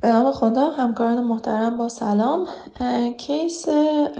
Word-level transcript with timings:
به 0.00 0.08
نام 0.08 0.32
خدا 0.32 0.70
همکاران 0.70 1.24
محترم 1.24 1.76
با 1.76 1.88
سلام. 1.88 2.46
case 3.18 3.68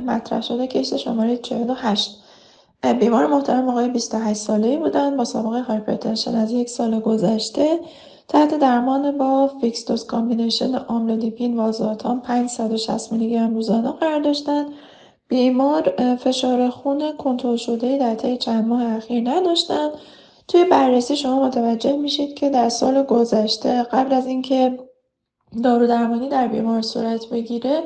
مطرح 0.06 0.40
شده 0.40 0.66
case 0.66 0.94
شماره 0.94 1.36
48 1.36 2.22
بیمار 3.00 3.26
محترم 3.26 3.68
آقای 3.68 3.88
28 3.88 4.40
ساله 4.40 4.76
بودن 4.76 5.16
با 5.16 5.24
سابقه 5.24 5.60
hypertension 5.60 6.34
از 6.34 6.52
یک 6.52 6.68
سال 6.68 7.00
گذشته. 7.00 7.80
تحت 8.28 8.58
درمان 8.58 9.18
با 9.18 9.50
fixed 9.60 9.86
dose 9.86 10.06
combination 10.06 10.74
آملودیپین 10.74 11.56
والزارتان 11.56 12.20
560 12.20 13.12
میلی 13.12 13.30
گرم 13.30 13.54
روزانه 13.54 13.92
قرار 13.92 14.20
داشتن. 14.20 14.66
بیمار 15.28 15.94
فشار 16.16 16.70
خون 16.70 17.16
کنترل 17.16 17.56
شده 17.56 17.98
در 17.98 18.14
طی 18.14 18.36
چند 18.36 18.66
ماه 18.66 18.96
اخیر 18.96 19.30
نداشتن. 19.30 19.88
توی 20.48 20.64
بررسی 20.64 21.16
شما 21.16 21.46
متوجه 21.46 21.96
میشید 21.96 22.34
که 22.34 22.50
در 22.50 22.68
سال 22.68 23.02
گذشته 23.02 23.82
قبل 23.82 24.12
از 24.12 24.26
اینکه 24.26 24.78
دارو 25.62 25.86
درمانی 25.86 26.28
در 26.28 26.48
بیمار 26.48 26.82
صورت 26.82 27.28
بگیره 27.28 27.82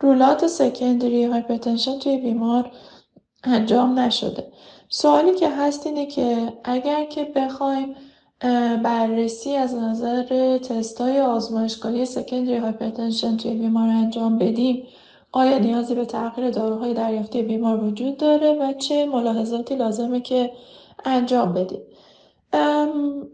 rule 0.00 0.26
out 0.26 0.46
secondary 0.46 1.24
hypertension 1.24 1.98
توی 1.98 2.18
بیمار 2.18 2.70
انجام 3.44 3.98
نشده. 3.98 4.52
سوالی 4.88 5.34
که 5.34 5.50
هست 5.50 5.86
اینه 5.86 6.06
که 6.06 6.52
اگر 6.64 7.04
که 7.04 7.24
بخوایم 7.36 7.94
بررسی 8.82 9.56
از 9.56 9.74
نظر 9.74 10.58
تستای 10.58 11.20
آزمایشگاهی 11.20 12.04
secondary 12.04 12.56
hypertension 12.56 13.36
توی 13.36 13.54
بیمار 13.54 13.88
انجام 13.88 14.38
بدیم 14.38 14.86
آیا 15.32 15.58
نیازی 15.58 15.94
به 15.94 16.04
تغییر 16.04 16.50
داروهای 16.50 16.94
دریافتی 16.94 17.42
بیمار 17.42 17.84
وجود 17.84 18.16
داره 18.16 18.52
و 18.52 18.72
چه 18.72 19.06
ملاحظاتی 19.06 19.76
لازمه 19.76 20.20
که 20.20 20.50
انجام 21.04 21.52
بدیم؟ 21.52 21.80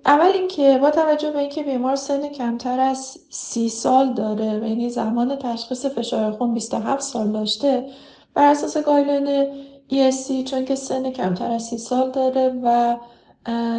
اول 0.06 0.30
اینکه 0.34 0.79
با 0.79 0.91
توجه 0.91 1.30
به 1.30 1.38
اینکه 1.38 1.62
بیمار 1.62 1.97
سن 1.97 2.29
کمتر 2.29 2.80
از 2.80 3.19
سی 3.30 3.69
سال 3.69 4.12
داره 4.12 4.60
و 4.60 4.66
یعنی 4.66 4.90
زمان 4.90 5.37
تشخیص 5.37 5.87
فشار 5.87 6.32
خون 6.32 6.54
27 6.54 7.01
سال 7.01 7.32
داشته 7.32 7.87
بر 8.35 8.51
اساس 8.51 8.77
guideline 8.77 9.46
ESC 9.90 10.45
چون 10.45 10.65
که 10.65 10.74
سن 10.74 11.10
کمتر 11.10 11.51
از 11.51 11.62
سی 11.62 11.79
سال 11.79 12.10
داره 12.10 12.60
و 12.62 12.96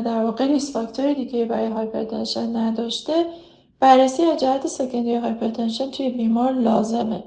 در 0.05 0.23
واقع 0.23 0.47
risk 0.47 0.73
factor 0.73 1.13
دیگه 1.13 1.45
برای 1.45 1.67
hypertension 1.67 2.55
نداشته 2.55 3.25
بررسی 3.79 4.23
از 4.23 4.39
جهت 4.39 4.67
secondary 4.67 5.15
hypertension 5.15 5.91
توی 5.91 6.09
بیمار 6.09 6.53
لازمه. 6.53 7.23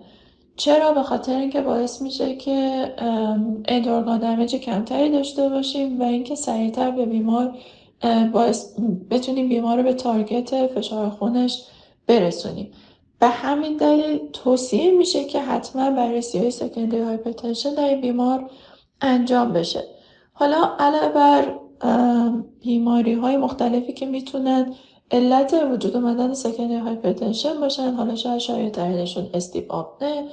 چرا؟ 0.56 0.92
به 0.92 1.02
خاطر 1.02 1.36
اینکه 1.36 1.60
باعث 1.60 2.02
میشه 2.02 2.36
که 2.36 2.88
end 3.68 3.87
organ 3.87 4.18
damage 4.18 4.56
کمتری 4.56 5.10
داشته 5.10 5.48
باشیم 5.48 6.00
و 6.00 6.04
اینکه 6.04 6.34
سریعتر 6.34 6.90
به 6.90 7.06
بیمار 7.06 7.56
باعث 8.32 8.74
بتونیم 9.10 9.48
بیمار 9.48 9.76
رو 9.76 9.82
به 9.82 9.94
target 9.94 10.66
فشار 10.66 11.10
خونش 11.10 11.62
برسونیم. 12.06 12.72
به 13.18 13.28
همین 13.28 13.76
دلیل 13.76 14.20
توصیه 14.32 14.90
میشه 14.90 15.24
که 15.24 15.40
حتما 15.40 15.90
بررسی 15.90 16.38
های 16.38 16.50
secondary 16.50 17.00
hypertension 17.00 17.74
در 17.74 17.94
بیمار 17.94 18.50
انجام 19.00 19.52
بشه. 19.52 19.84
حالا 20.32 20.76
علاوه 20.78 21.08
بر 21.08 21.54
بیماری 22.60 23.12
های 23.12 23.36
مختلفی 23.36 23.92
که 23.92 24.06
می‌تونن 24.06 24.74
علت 25.10 25.54
وجود 25.72 25.96
آمدن 25.96 26.34
secondary 26.34 26.78
hypertension 26.78 27.60
باشن 27.60 27.94
حالا 27.94 28.16
شاید 28.16 28.38
شایع 28.38 28.72
ترینشون 28.72 29.30
sleep 29.34 29.72
apnea 29.72 30.24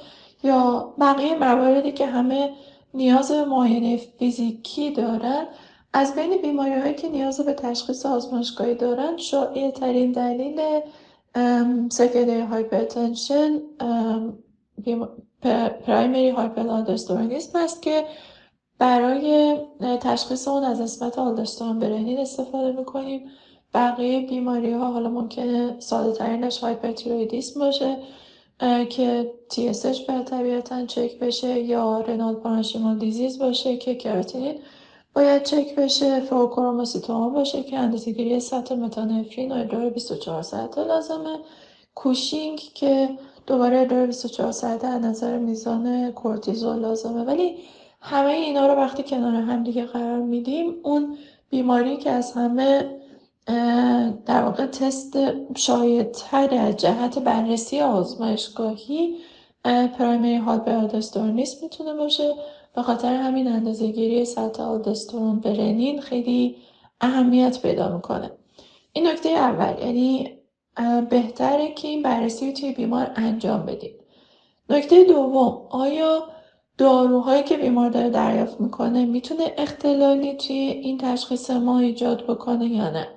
یا 0.44 0.94
بقیه 1.00 1.38
مواردی 1.38 1.92
که 1.92 2.06
همه 2.06 2.50
نیاز 2.94 3.32
به 3.32 3.44
معاینه 3.44 3.96
فیزیکی 3.96 4.90
دارن 4.90 5.46
از 5.92 6.14
بین 6.14 6.42
بیماری 6.42 6.74
هایی 6.74 6.94
که 6.94 7.08
نیاز 7.08 7.40
به 7.40 7.52
تشخیص 7.52 8.06
آزمایشگاهی 8.06 8.74
دارن 8.74 9.16
شایع 9.16 9.70
ترین 9.70 10.12
دلیل 10.12 10.60
secondary 11.88 12.40
hypertension، 12.40 13.60
primary 15.86 16.30
hyperaldosteronism 16.30 17.58
است 17.58 17.82
که 17.82 18.04
برای 18.78 19.56
تشخیص 20.00 20.48
اون 20.48 20.64
از 20.64 20.80
اسمت 20.80 21.18
آلدوسترون 21.18 21.78
برنین 21.78 22.18
استفاده 22.18 22.72
می‌کنیم. 22.72 23.30
بقیه 23.74 24.26
بیماری 24.26 24.72
ها 24.72 24.92
حالا 24.92 25.10
ممکنه 25.10 25.80
ساده 25.80 26.12
ترینش 26.12 26.58
hyperthyroidism 26.58 27.60
باشه 27.60 27.96
که 28.90 29.32
TSH 29.52 30.06
به 30.06 30.22
طبیعتا 30.22 30.86
چک 30.86 31.18
بشه 31.18 31.60
یا 31.60 32.00
renal 32.00 32.34
parenchymal 32.34 32.98
disease 32.98 33.38
باشه 33.38 33.76
که 33.76 33.94
کراتینین. 33.94 34.54
باید 35.14 35.42
چک 35.42 35.74
بشه 35.74 36.20
فوکروموسیتوما 36.20 37.28
باشه 37.28 37.62
که 37.62 37.78
اندازه‌گیری 37.78 38.40
سطح 38.40 38.74
متانفرین 38.74 39.52
و 39.52 39.54
ادرار 39.54 39.90
24 39.90 40.42
ساعته 40.42 40.84
لازمه. 40.84 41.38
کوشینگ 41.94 42.58
که 42.58 43.08
دوباره 43.46 43.78
ادرار 43.78 44.06
24 44.06 44.52
ساعته 44.52 44.86
از 44.86 45.02
نظر 45.02 45.38
میزان 45.38 46.12
کورتیزول 46.12 46.78
لازمه. 46.78 47.24
ولی 47.24 47.56
همه 48.00 48.30
اینا 48.30 48.66
رو 48.66 48.74
وقتی 48.74 49.02
کنار 49.02 49.34
هم 49.34 49.64
دیگه 49.64 49.84
قرار 49.84 50.18
میدیم 50.18 50.74
اون 50.82 51.18
بیماری 51.50 51.96
که 51.96 52.10
از 52.10 52.32
همه 52.32 52.98
در 54.26 54.42
واقع 54.42 54.66
تست 54.66 55.18
شایدتر 55.56 56.54
از 56.54 56.76
جهت 56.76 57.18
بررسی 57.18 57.80
آزمایشگاهی 57.80 59.16
پرایمری 59.64 60.36
هایپرالدوسترونیسم 60.36 61.58
می‌تونه 61.62 61.94
باشه. 61.94 62.34
به 62.74 62.82
خاطر 62.82 63.14
همین 63.14 63.48
اندازه 63.48 63.86
گیری 63.86 64.24
سطح 64.24 64.62
آلدسترون 64.62 65.40
برنین 65.40 66.00
خیلی 66.00 66.56
اهمیت 67.00 67.62
پیدا 67.62 67.96
می‌کنه. 67.96 68.30
این 68.92 69.06
نکته 69.06 69.28
اول 69.28 69.86
یعنی 69.86 70.38
بهتره 71.10 71.74
که 71.74 71.88
این 71.88 72.02
بررسی 72.02 72.46
رو 72.46 72.52
توی 72.52 72.72
بیمار 72.72 73.12
انجام 73.16 73.66
بدید. 73.66 74.00
نکته 74.70 75.04
دوم 75.04 75.66
آیا 75.70 76.28
داروهایی 76.78 77.42
که 77.42 77.56
بیمار 77.56 77.90
داره 77.90 78.10
دریافت 78.10 78.60
می‌کنه 78.60 79.04
می‌تونه 79.04 79.54
اختلالی 79.58 80.34
توی 80.34 80.56
این 80.56 80.98
تشخیص 80.98 81.50
ما 81.50 81.78
ایجاد 81.78 82.26
بکنه 82.26 82.68
یا 82.68 82.90
نه؟ 82.90 83.08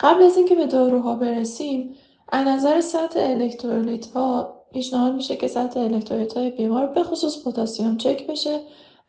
قبل 0.00 0.22
از 0.22 0.36
اینکه 0.36 0.54
به 0.54 0.66
داروها 0.66 1.14
برسیم 1.14 1.94
از 2.28 2.46
نظر 2.46 2.80
سطح 2.80 3.20
الکترولیت 3.22 4.06
ها 4.06 4.60
پیشنهاد 4.72 5.14
میشه 5.14 5.36
که 5.36 5.48
سطح 5.48 5.80
الکترولیت 5.80 6.36
های 6.36 6.50
بیمار 6.50 6.86
به 6.86 7.02
خصوص 7.02 7.46
پتاسیم 7.46 7.96
چک 7.96 8.26
بشه 8.26 8.60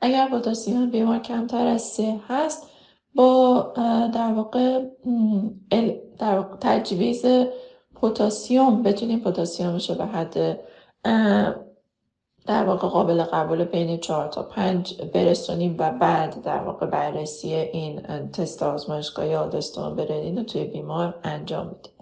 اگر 0.02 0.28
پتاسیم 0.28 0.90
بیمار 0.90 1.20
کمتر 1.20 1.68
از 1.68 1.82
سه 1.82 2.20
هست 2.28 2.68
با 3.16 3.62
در 4.14 4.34
واقع, 4.34 4.86
در 6.20 6.38
واقع 6.40 6.56
تجویز 6.62 7.26
پتاسیم 8.02 8.84
بتونیم 8.84 9.20
پتاسیمش 9.20 9.90
رو 9.90 9.96
به 9.96 10.06
حد 10.06 10.60
در 12.46 12.64
واقع 12.64 12.88
قابل 12.88 13.24
قبول 13.24 13.64
بین 13.64 13.98
4 13.98 14.28
تا 14.28 14.44
5 14.44 15.02
برسونیم 15.02 15.76
و 15.80 15.92
بعد 15.92 16.42
در 16.42 16.58
واقع 16.58 16.86
بررسی 16.86 17.54
این 17.54 18.02
تست 18.28 18.64
آزمایشگاهی 18.64 19.36
آلدستون 19.36 19.96
برنین 19.96 20.38
رو 20.38 20.44
توی 20.44 20.64
بیمار 20.64 21.20
انجام 21.24 21.68
میدیم. 21.68 21.94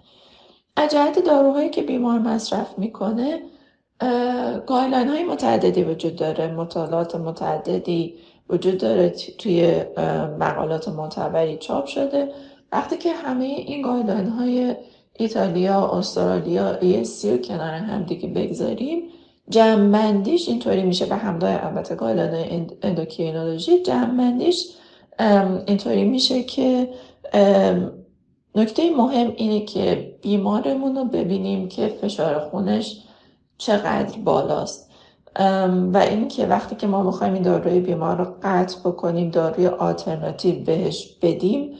از 0.76 0.94
داروهایی 1.26 1.70
که 1.70 1.82
بیمار 1.82 2.18
مصرف 2.18 2.78
می‌کنه 2.78 3.42
گایلان 4.66 5.08
های 5.08 5.24
متعددی 5.24 5.82
وجود 5.82 6.16
داره 6.16 6.52
مطالعات 6.52 7.14
متعددی 7.14 8.14
وجود 8.48 8.78
داره 8.78 9.08
توی 9.10 9.82
مقالات 10.40 10.88
معتبری 10.88 11.56
چاپ 11.56 11.86
شده. 11.86 12.32
وقتی 12.72 12.96
که 12.96 13.12
همه 13.12 13.44
این 13.44 13.82
گایلان 13.82 14.26
های 14.26 14.76
ایتالیا، 15.12 15.88
استرالیا، 15.88 16.78
ESC 16.80 17.24
رو 17.24 17.36
کنار 17.36 17.74
هم 17.74 18.02
دیگه 18.02 18.28
بگذاریم 18.28 19.02
جمعبندیش 19.48 20.48
اینطوری 20.48 20.82
میشه 20.82 21.06
به 21.06 21.16
همراه 21.16 21.66
البته 21.66 21.94
گایلان 21.94 22.44
اندوکرینولوژی 22.82 23.82
جمعبندیش 23.82 24.66
اینطوری 25.66 26.04
میشه 26.04 26.42
که 26.42 26.88
نکته 28.54 28.90
مهم 28.96 29.32
اینه 29.36 29.64
که 29.64 30.14
بیمارمون 30.22 30.96
رو 30.96 31.04
ببینیم 31.04 31.68
که 31.68 31.88
فشار 31.88 32.38
خونش 32.38 33.02
چقدر 33.60 34.18
بالاست. 34.18 34.90
و 35.92 35.96
اینکه 35.96 36.46
وقتی 36.46 36.76
که 36.76 36.86
ما 36.86 37.02
می‌خوایم 37.02 37.34
این 37.34 37.42
داروی 37.42 37.80
بیمار 37.80 38.16
رو 38.16 38.26
قطع 38.42 38.80
بکنیم 38.80 39.30
داروی 39.30 39.66
آلترناتیو 39.66 40.64
بهش 40.64 41.16
بدیم 41.22 41.72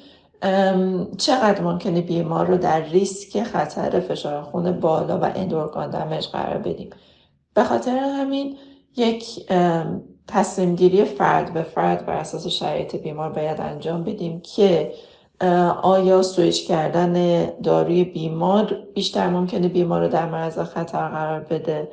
چقدر 1.18 1.60
ممکنه 1.60 2.00
بیمار 2.00 2.46
رو 2.46 2.58
در 2.58 2.80
ریسک 2.80 3.42
خطر 3.42 4.00
فشار 4.00 4.42
خون 4.42 4.80
بالا 4.80 5.18
و 5.18 5.24
اندورگان 5.24 5.90
دمج 5.90 6.28
قرار 6.28 6.58
بدیم. 6.58 6.90
به 7.54 7.64
خاطر 7.64 7.96
همین 7.96 8.56
یک 8.96 9.24
تصمیم 10.28 10.74
گیری 10.74 11.04
فرد 11.04 11.52
به 11.54 11.62
فرد 11.62 12.06
بر 12.06 12.12
اساس 12.12 12.46
شرایط 12.46 12.96
بیمار 12.96 13.30
باید 13.30 13.60
انجام 13.60 14.04
بدیم 14.04 14.40
که 14.40 14.92
آیا 15.82 16.22
سویچ 16.22 16.68
کردن 16.68 17.44
داروی 17.62 18.04
بیمار 18.04 18.76
بیشتر 18.94 19.28
ممکنه 19.28 19.68
بیمار 19.68 20.00
رو 20.00 20.08
در 20.08 20.26
معرض 20.26 20.58
خطر 20.58 21.08
قرار 21.08 21.40
بده؟ 21.40 21.88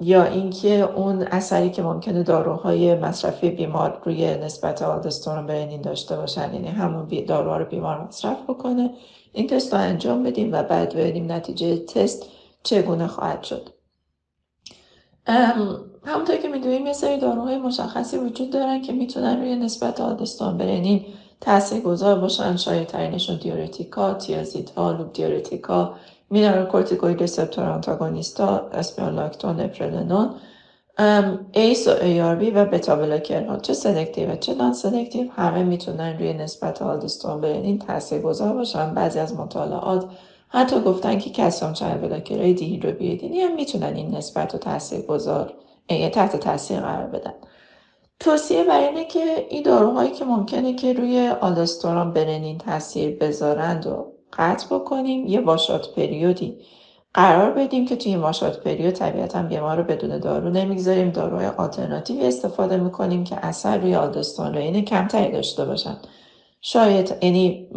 یا 0.00 0.24
اینکه 0.24 0.80
اون 0.96 1.22
اثری 1.22 1.70
که 1.70 1.82
ممکنه 1.82 2.22
داروهای 2.22 2.94
مصرفی 2.94 3.50
بیمار 3.50 4.00
روی 4.04 4.36
نسبت 4.36 4.82
آلدسترون 4.82 5.46
برنین 5.46 5.80
داشته 5.80 6.16
باشن 6.16 6.54
یعنی 6.54 6.68
همون 6.68 7.24
داروها 7.26 7.56
رو 7.56 7.64
بیمار 7.64 8.04
مصرف 8.04 8.42
بکنه 8.42 8.90
این 9.32 9.46
تست 9.46 9.74
رو 9.74 9.80
انجام 9.80 10.22
بدیم 10.22 10.52
و 10.52 10.62
بعد 10.62 10.94
ببینیم 10.94 11.32
نتیجه 11.32 11.76
تست 11.76 12.26
چگونه 12.62 13.06
خواهد 13.06 13.42
شد. 13.42 13.68
همونطور 16.06 16.36
که 16.42 16.48
می‌دونیم 16.48 16.86
یه 16.86 16.92
سری 16.92 17.18
داروهای 17.18 17.58
مشخصی 17.58 18.16
وجود 18.16 18.50
دارن 18.50 18.82
که 18.82 18.92
می‌تونن 18.92 19.40
روی 19.40 19.56
نسبت 19.56 20.00
آدستان 20.00 20.58
برنین 20.58 21.04
تاثیر 21.40 21.80
گذار 21.80 22.20
باشن 22.20 22.56
شاید 22.56 22.86
ترینشون 22.88 23.36
دیورتیکا، 23.36 24.14
تیازیتا، 24.14 24.92
لوب 24.92 25.12
دیورتیکا، 25.12 25.94
mineralocorticoid 26.30 26.66
receptor 26.66 27.20
antagonist 27.20 27.64
ا، 27.64 28.70
اپلرنون 29.60 30.34
ACE 31.52 31.88
و 31.88 31.90
ARB 31.90 32.52
و 32.54 32.64
بتا 32.64 32.96
ها 33.48 33.56
چه 33.56 33.72
selective 33.72 34.32
و 34.32 34.36
چه 34.36 34.54
non 34.54 34.72
selective 34.72 35.28
همه 35.30 35.62
می‌تونن 35.62 36.18
روی 36.18 36.32
نسبت 36.32 36.82
آلدسترون 36.82 37.40
به 37.40 37.53
رنین 37.53 37.78
تاثیر 37.78 38.20
گذار 38.20 38.52
باشن. 38.52 38.94
بعضی 38.94 39.18
از 39.18 39.34
مطالعات 39.34 40.06
حتی 40.48 40.80
گفتن 40.80 41.18
که 41.18 41.30
calcium 41.30 41.72
channel 41.72 42.00
blocker 42.00 42.54
های 42.54 42.64
dihydropyridine 42.64 43.35
ی 43.35 43.40
هم 43.40 43.54
می‌تونن 43.54 43.96
این 43.96 44.16
نسبت 44.16 44.52
رو 44.52 44.58
تاثیر 44.58 45.00
گذار 45.00 45.52
تحت 45.88 46.36
تاثیر 46.36 46.80
قرار 46.80 47.06
بدن. 47.06 47.34
توصیه 48.20 48.64
بر 48.64 48.80
اینه 48.80 49.04
که 49.04 49.46
این 49.50 49.62
داروهایی 49.62 50.10
که 50.10 50.24
ممکنه 50.24 50.74
که 50.74 50.92
روی 50.92 51.28
آلدسترون 51.28 52.12
به 52.12 52.27
رنین 52.27 52.58
تاثیر 52.58 53.16
بذارند 53.18 53.86
و 53.86 54.12
قطع 54.32 54.66
بکنیم. 54.76 55.26
یه 55.26 55.40
washout 55.40 55.94
period 55.94 56.49
ی 56.49 56.58
قرار 57.14 57.50
بدیم 57.50 57.86
که 57.86 57.96
توی 57.96 58.12
این 58.12 58.20
واشات 58.20 58.60
پریود 58.64 58.94
طبیعتا 58.94 59.42
بیمار 59.42 59.76
رو 59.76 59.82
بدون 59.84 60.18
دارو 60.18 60.50
نمی‌گذاریم. 60.50 61.10
داروهای 61.10 61.46
آلترناتیوی 61.46 62.26
استفاده 62.26 62.76
می‌کنیم 62.76 63.24
که 63.24 63.46
اثر 63.46 63.78
روی 63.78 63.94
آلدستون 63.94 64.54
رین 64.54 64.84
کمتری 64.84 65.32
داشته 65.32 65.64
باشن. 65.64 65.98
شاید 66.60 67.14
یعنی 67.22 67.68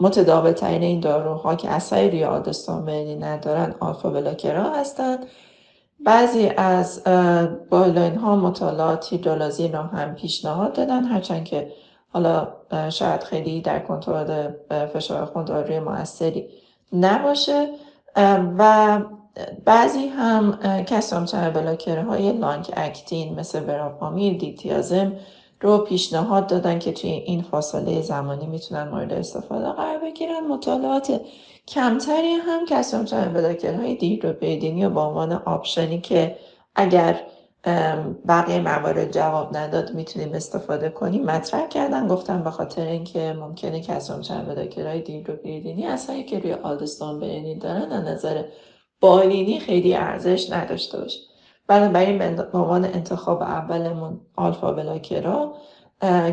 متداول 0.00 0.52
ترین 0.52 0.82
این 0.82 1.00
داروها 1.00 1.54
که 1.54 1.70
اثری 1.70 2.10
روی 2.10 2.24
آلدستون 2.24 2.86
رین 2.86 3.24
ندارن 3.24 3.74
آلفا 3.80 4.10
بلاکرا 4.10 4.70
هستند 4.70 5.26
بعضی 6.06 6.46
از 6.56 7.04
بالاین 7.70 8.16
ها 8.16 8.36
مطالعات 8.36 9.12
هیدرولازی 9.12 9.68
را 9.68 9.82
هم 9.82 10.14
پیشنهاد 10.14 10.72
دادن 10.72 11.04
هرچند 11.04 11.44
که 11.44 11.72
حالا 12.08 12.48
شاید 12.90 13.22
خیلی 13.22 13.60
در 13.60 13.78
کنترل 13.78 14.50
فشار 14.86 15.24
خون 15.24 15.44
داروی 15.44 15.80
موثری 15.80 16.48
نباشه. 16.92 17.68
و 18.58 19.00
بعضی 19.64 20.06
هم 20.08 20.58
کسام 20.84 21.24
بلاکره 21.50 22.02
های 22.02 22.32
لانگ 22.32 22.72
اکتین 22.76 23.40
مثل 23.40 23.60
براپامیر 23.60 24.38
دیتیازم 24.38 25.12
رو 25.60 25.78
پیشنهاد 25.78 26.46
دادن 26.46 26.78
که 26.78 26.92
توی 26.92 27.10
این 27.10 27.42
فاصله 27.42 28.02
زمانی 28.02 28.46
می‌تونن 28.46 28.88
مورد 28.88 29.12
استفاده 29.12 29.72
قرار 29.72 29.98
بگیرن. 29.98 30.46
مطالعات 30.46 31.20
کمتری 31.68 32.32
هم 32.32 32.66
کسام 32.66 33.04
بلاکره 33.34 33.76
های 33.76 33.94
دیهیدروپیدینی 33.94 34.84
و 34.84 34.90
با 34.90 35.06
عنوان 35.06 35.32
آپشنی 35.32 36.00
که 36.00 36.36
اگر 36.74 37.20
بقیه 38.28 38.60
موارد 38.60 39.12
جواب 39.12 39.56
نداد 39.56 39.94
می‌تونیم 39.94 40.32
استفاده 40.32 40.88
کنیم 40.88 41.24
مطرح 41.24 41.68
کردن. 41.68 42.08
گفتن 42.08 42.42
به 42.42 42.50
خاطر 42.50 42.86
اینکه 42.86 43.32
ممکنه 43.32 43.80
کسام 43.80 44.20
چند 44.20 44.46
بلاکرهای 44.46 45.00
دیهیدروپیدینی 45.00 45.86
اصلا 45.86 46.22
که 46.22 46.38
روی 46.38 46.52
آلدستون 46.52 47.20
برنین 47.20 47.58
دارن 47.58 47.92
از 47.92 48.04
نظر 48.04 48.44
بالینی 49.00 49.60
خیلی 49.60 49.94
ارزش 49.94 50.52
نداشته 50.52 50.98
باشه. 51.00 51.29
بنابراین 51.70 52.18
به 52.18 52.58
عنوان 52.58 52.84
انتخاب 52.84 53.42
اولمون 53.42 54.20
آلفا 54.36 54.72
بلاکرا 54.72 55.54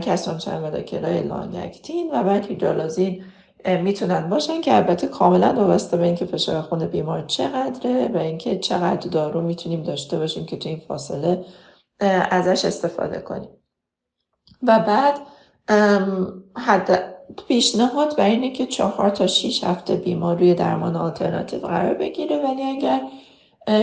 کسام 0.01 0.37
چند 0.37 0.61
بلاکرهای 0.61 1.23
لانگکتین 1.23 2.11
و 2.13 2.23
بعد 2.23 2.45
هیدرالازین 2.45 3.23
می‌تونن 3.65 4.29
باشن 4.29 4.61
که 4.61 4.75
البته 4.75 5.07
کاملا 5.07 5.53
وابسته 5.53 5.97
به 5.97 6.03
اینکه 6.03 6.25
فشار 6.25 6.61
خون 6.61 6.87
بیمار 6.87 7.21
چقدره 7.21 8.07
و 8.13 8.17
اینکه 8.17 8.59
چقدر 8.59 9.09
دارو 9.09 9.41
می‌تونیم 9.41 9.83
داشته 9.83 10.19
باشیم 10.19 10.45
که 10.45 10.57
تو 10.57 10.69
این 10.69 10.81
فاصله 10.87 11.45
ازش 12.31 12.65
استفاده 12.65 13.19
کنیم. 13.19 13.49
و 14.63 14.79
بعد 14.79 15.19
حد 16.57 17.15
پیشنهاد 17.47 18.17
بر 18.17 18.25
اینه 18.25 18.51
که 18.51 18.65
چهار 18.65 19.09
تا 19.09 19.27
شیش 19.27 19.63
هفته 19.63 19.95
بیمار 19.95 20.37
روی 20.37 20.53
درمان 20.53 20.95
آلترناتیو 20.95 21.59
قرار 21.59 21.93
بگیره 21.93 22.37
ولی 22.43 22.63
اگر 22.63 23.01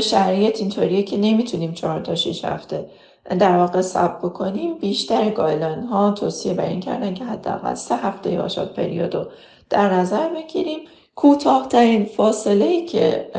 شرایط 0.00 0.60
اینطوریه 0.60 1.02
که 1.02 1.16
نمی‌تونیم 1.16 1.72
چهار 1.72 2.00
تا 2.00 2.14
شیش 2.14 2.44
هفته 2.44 2.86
در 3.38 3.56
واقع 3.56 3.80
سب 3.80 4.18
بکنیم. 4.18 4.78
بیشتر 4.78 5.30
گایلان 5.30 5.82
ها 5.82 6.10
توصیه 6.10 6.54
بر 6.54 6.64
این 6.66 6.80
کردن 6.80 7.14
که 7.14 7.24
حداقل 7.24 7.74
سه 7.74 7.96
هفته 7.96 8.32
یاشاد 8.32 8.74
پریود 8.74 9.14
رو 9.14 9.26
در 9.70 9.94
نظر 9.94 10.28
بگیریم. 10.28 10.78
کوتاهترین 11.14 12.04
فاصله 12.04 12.64
ای 12.64 12.84
که 12.84 13.30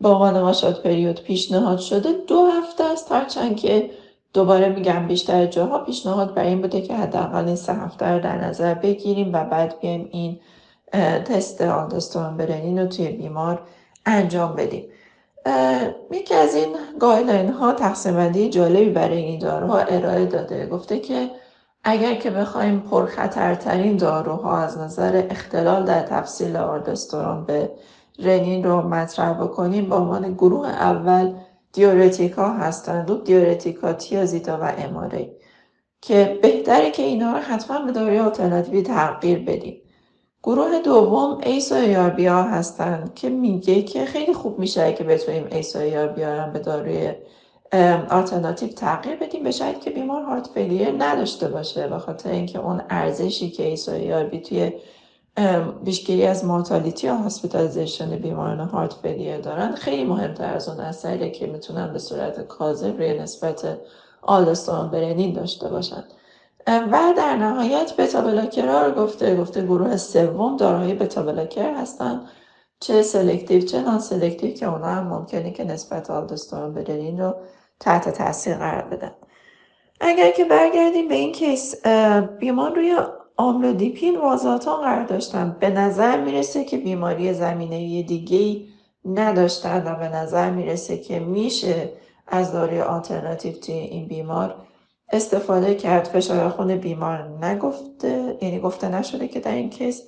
با 0.00 0.18
واشات 0.18 0.82
پریود 0.82 1.20
پیشنهاد 1.22 1.78
شده 1.78 2.12
دو 2.26 2.46
هفته 2.46 2.84
است. 2.84 3.12
هرچند 3.12 3.56
که 3.56 3.90
دوباره 4.32 4.68
میگم 4.68 5.06
بیشتر 5.08 5.46
جاها 5.46 5.78
پیشنهاد 5.78 6.34
بر 6.34 6.44
این 6.44 6.60
بوده 6.60 6.80
که 6.80 6.94
حداقل 6.94 7.46
این 7.46 7.56
سه 7.56 7.74
هفته 7.74 8.06
رو 8.06 8.20
در 8.20 8.44
نظر 8.44 8.74
بگیریم 8.74 9.30
و 9.32 9.44
بعد 9.44 9.80
بیایم 9.80 10.08
این 10.12 10.38
تست 11.24 11.62
آلدستون 11.62 12.36
برنین 12.36 12.78
رو 12.78 12.86
توی 12.86 13.08
بیمار 13.08 13.62
انجام 14.06 14.56
بدیم. 14.56 14.84
یکی 16.10 16.34
از 16.34 16.54
این 16.54 16.76
گایلین 17.00 17.52
ها 17.52 17.72
تقسیم 17.72 18.14
بندی 18.14 18.48
جالبی 18.50 18.90
برای 18.90 19.18
این 19.18 19.38
داروها 19.38 19.78
ارائه 19.78 20.26
داده. 20.26 20.66
گفته 20.66 20.98
که 20.98 21.30
اگر 21.84 22.14
که 22.14 22.30
بخوایم 22.30 22.80
پرخطرترین 22.80 23.96
داروها 23.96 24.58
از 24.58 24.78
نظر 24.78 25.26
اختلال 25.30 25.84
در 25.84 26.02
تفصیل 26.02 26.56
آردستوران 26.56 27.44
به 27.44 27.72
رنین 28.18 28.64
رو 28.64 28.88
مطرح 28.88 29.32
بکنیم 29.32 29.88
با 29.88 29.96
عنوان 29.96 30.34
گروه 30.34 30.68
اول 30.68 31.34
دیورتیکا 31.72 32.48
هستند. 32.48 33.10
و 33.10 33.16
دیورتیکا 33.18 33.92
تیازیتا 33.92 34.58
و 34.62 34.72
اماره 34.78 35.36
که 36.00 36.38
بهتره 36.42 36.90
که 36.90 37.02
اینا 37.02 37.32
رو 37.32 37.38
حتما 37.38 37.78
به 37.86 37.92
داروی 37.92 38.18
آلترناتیوی 38.18 38.82
تغییر 38.82 39.38
بدیم. 39.38 39.83
گروه 40.46 40.78
دوم 40.78 41.40
ایس 41.42 41.72
و 41.72 41.74
ها 42.28 42.42
هستند 42.42 43.14
که 43.14 43.28
میگه 43.28 43.82
که 43.82 44.04
خیلی 44.04 44.34
خوب 44.34 44.58
میشه 44.58 44.92
که 44.92 45.04
بتونیم 45.04 45.46
ایس 45.50 45.76
و 45.76 45.78
رو 45.78 46.08
به 46.52 46.58
داروی 46.58 47.12
آلترناتیو 48.10 48.68
تغییر 48.68 49.16
بدیم 49.16 49.42
به 49.42 49.50
شاید 49.50 49.80
که 49.80 49.90
بیمار 49.90 50.22
هارت 50.22 50.46
فیلیر 50.46 50.94
نداشته 50.98 51.48
باشه 51.48 51.88
به 51.88 51.98
خاطر 51.98 52.30
اینکه 52.30 52.58
اون 52.58 52.82
ارزشی 52.90 53.50
که 53.50 53.62
ایسا 53.66 54.24
بی 54.24 54.40
توی 54.40 54.72
بیشگیری 55.84 56.26
از 56.26 56.44
مورتالیتی 56.44 57.06
یا 57.06 57.16
هاسپیتالیزیشن 57.16 58.16
بیماران 58.16 58.60
هارت 58.60 58.92
فیلیر 58.92 59.38
دارن 59.38 59.72
خیلی 59.74 60.04
مهمتر 60.04 60.54
از 60.54 60.68
اون 60.68 60.80
اثری 60.80 61.30
که 61.30 61.46
می‌تونن 61.46 61.92
به 61.92 61.98
صورت 61.98 62.48
کاذب 62.48 62.96
روی 62.96 63.18
نسبت 63.18 63.78
آلستون 64.22 64.90
برنین 64.90 65.32
داشته 65.32 65.68
باشن. 65.68 66.04
و 66.66 67.12
در 67.16 67.36
نهایت 67.36 67.96
beta 67.96 68.20
blocker 68.20 68.84
رو 68.84 68.94
گفته 69.02 69.36
گفته 69.36 69.62
گروه 69.62 69.96
سوم 69.96 70.56
داروهای 70.56 70.94
beta 70.94 71.22
blocker 71.22 71.74
هستن 71.74 72.20
چه 72.80 73.02
selective 73.02 73.60
چه 73.60 73.80
non 73.80 73.98
selective 73.98 74.54
که 74.54 74.68
اونا 74.68 74.86
هم 74.86 75.06
ممکنه 75.06 75.50
که 75.50 75.64
نسبت 75.64 76.10
آلدسترون 76.10 76.74
به 76.74 76.89
رنین 76.89 77.20
رو 77.20 77.34
تحت 77.80 78.08
تاثیر 78.08 78.54
قرار 78.54 78.82
بدن. 78.82 79.10
اگر 80.00 80.30
که 80.30 80.44
برگردیم 80.44 81.08
به 81.08 81.14
این 81.14 81.32
case 81.32 81.86
بیمار 82.38 82.74
روی 82.74 82.96
آملودیپین 83.36 84.20
والزارتان 84.20 84.76
قرار 84.76 85.04
داشتن. 85.04 85.56
به 85.60 85.70
نظر 85.70 86.20
می‌رسه 86.20 86.64
که 86.64 86.76
بیماری 86.76 87.34
زمینه 87.34 88.02
دیگه 88.02 88.66
نداشتن 89.04 89.86
و 89.86 89.94
به 89.94 90.08
نظر 90.08 90.50
می‌رسه 90.50 90.98
که 90.98 91.20
میشه 91.20 91.92
از 92.26 92.52
داروی 92.52 92.80
آلترناتیو 92.80 93.52
توی 93.52 93.74
این 93.74 94.08
بیمار 94.08 94.54
استفاده 95.14 95.74
کرد. 95.74 96.04
فشار 96.04 96.48
خون 96.48 96.76
بیمار 96.76 97.18
نگفته 97.42 98.38
یعنی 98.42 98.60
گفته 98.60 98.88
نشده 98.88 99.28
که 99.28 99.40
در 99.40 99.52
این 99.52 99.70
کیس 99.70 100.02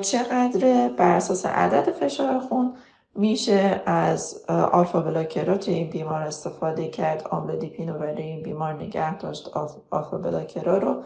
چقدر 0.00 0.88
بر 0.88 1.16
اساس 1.16 1.46
عدد 1.46 1.90
فشار 1.90 2.38
خون 2.38 2.74
میشه 3.14 3.82
از 3.86 4.44
آلفا 4.48 5.00
بلاکرا 5.00 5.56
توی 5.56 5.74
این 5.74 5.90
بیمار 5.90 6.22
استفاده 6.22 6.88
کرد. 6.88 7.28
آملودیپین 7.30 7.88
رو 7.88 7.98
برای 7.98 8.22
این 8.22 8.42
بیمار 8.42 8.72
نگه 8.72 9.18
داشت 9.18 9.48
آلفا 9.90 10.18
بلاکرا 10.18 10.78
رو. 10.78 11.02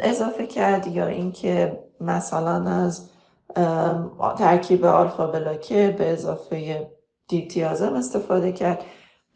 اضافه 0.00 0.46
کرد 0.46 0.86
یا 0.86 1.06
اینکه 1.06 1.78
مثلا 2.00 2.70
از 2.70 3.08
ترکیب 4.38 4.84
آلفا 4.84 5.26
بلاکر 5.26 5.90
به 5.90 6.12
اضافه 6.12 6.86
دیتیازم 7.28 7.94
استفاده 7.94 8.52
کرد. 8.52 8.84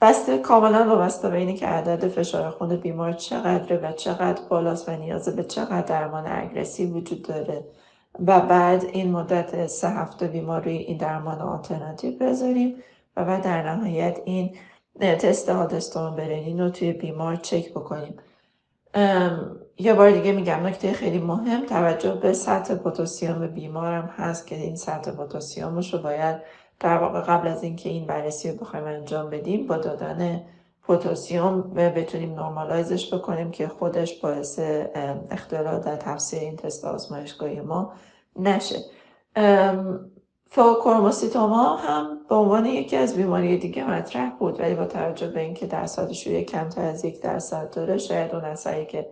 بسته 0.03 0.39
کاملا 0.39 0.89
وابسته 0.89 1.29
به 1.29 1.37
اینه 1.37 1.55
که 1.57 1.67
عدد 1.67 2.09
فشار 2.09 2.51
خون 2.51 2.77
بیمار 2.77 3.13
چقدره 3.13 3.77
و 3.77 3.93
چقدر 3.93 4.43
بالاست 4.49 4.89
و 4.89 4.93
نیاز 4.93 5.29
به 5.29 5.45
چقدر 5.45 5.81
درمان 5.81 6.27
اگرسی 6.27 6.87
وجود 6.87 7.23
داره. 7.23 7.65
و 8.27 8.41
بعد 8.41 8.85
این 8.85 9.11
مدت 9.11 9.67
سه 9.67 9.89
هفته 9.89 10.27
بیمار 10.27 10.65
روی 10.65 10.77
این 10.77 10.97
درمان 10.99 11.41
آلترناتیو 11.41 12.19
بذاریم 12.19 12.83
و 13.17 13.25
بعد 13.25 13.43
در 13.43 13.75
نهایت 13.75 14.19
این 14.25 14.57
تست 15.01 15.49
آلدستون 15.49 16.17
برنین 16.17 16.61
رو 16.61 16.71
توی 16.71 16.93
بیمار 16.93 17.37
چک 17.37 17.71
بکنیم. 17.71 18.17
یه 19.79 19.95
بار 19.95 20.11
دیگه 20.11 20.33
میگم 20.33 20.67
نکته 20.67 20.93
خیلی 20.93 21.19
مهم 21.19 21.67
توجه 21.67 22.15
به 22.15 22.33
سطح 22.33 22.75
پوتاسیوم 22.75 23.47
بیمارم 23.47 24.15
هست 24.17 24.47
که 24.47 24.55
این 24.55 24.77
سطح 24.77 25.11
پوتاسیومش 25.11 25.95
رو 25.95 26.01
باید 26.01 26.37
در 26.83 26.99
واقع 26.99 27.21
قبل 27.21 27.49
از 27.49 27.63
اینکه 27.63 27.89
این 27.89 28.07
بررسی 28.07 28.51
رو 28.51 28.57
بخوایم 28.57 28.85
انجام 28.85 29.31
بدیم 29.31 29.67
با 29.67 29.77
دادن 29.77 30.43
پوتاسیوم 30.83 31.61
بتونیم 31.75 32.35
نرمالایزش 32.35 33.15
بکنیم 33.15 33.51
که 33.51 33.69
خودش 33.69 34.21
باعث 34.21 34.61
اختلال 35.31 35.81
در 35.81 35.97
تفسیر 35.97 36.41
این 36.41 36.57
تست 36.57 36.85
آزمایشگاهی 36.85 37.61
ما 37.61 37.93
نشه. 38.37 38.77
فوکروموسیتوما 40.51 41.77
هم 41.77 42.19
به 42.29 42.35
عنوان 42.35 42.67
یکی 42.67 42.97
از 42.97 43.17
بیماری 43.17 43.59
دیگه 43.59 43.91
مطرح 43.91 44.31
بود 44.31 44.61
ولی 44.61 44.75
با 44.75 44.85
توجه 44.85 45.29
به 45.29 45.41
اینکه 45.41 45.67
درصد 45.67 46.13
شویه 46.13 46.45
کمتر 46.45 46.85
از 46.85 47.05
یک 47.05 47.23
درصد 47.23 47.75
داره 47.75 47.99
شاید 47.99 48.35
اون 48.35 48.45
اثری 48.45 48.87
که 48.87 49.07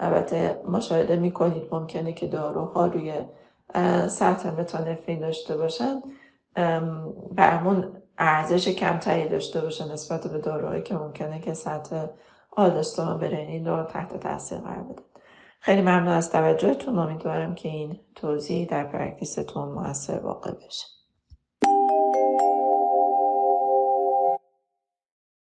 البته 0.00 0.60
مشاهده 0.68 1.16
می‌کنید 1.16 1.62
ممکنه 1.72 2.12
که 2.12 2.26
داروها 2.26 2.86
روی 2.86 3.12
سطح 4.08 4.60
متانفرین 4.60 5.20
داشته 5.20 5.56
باشن. 5.56 6.02
برمون 7.32 8.02
ارزش 8.18 8.68
کمتری 8.68 9.28
داشته 9.28 9.60
باشه 9.60 9.92
نسبت 9.92 10.26
به 10.26 10.38
داروهایی 10.38 10.82
که 10.82 10.94
ممکنه 10.94 11.40
که 11.40 11.54
سطح 11.54 12.06
آلدسترون 12.50 13.18
برنین 13.18 13.66
رو 13.66 13.84
تحت 13.84 14.20
تاثیر 14.20 14.58
قرار 14.58 14.82
بده. 14.82 15.02
خیلی 15.60 15.80
ممنون 15.80 16.08
از 16.08 16.30
توجهتون. 16.30 16.98
امیدوارم 16.98 17.54
که 17.54 17.68
این 17.68 18.00
توضیح 18.14 18.66
در 18.66 18.84
پرکتیستون 18.84 19.68
موثر 19.68 20.20
واقع 20.20 20.50
بشه. 20.50 20.86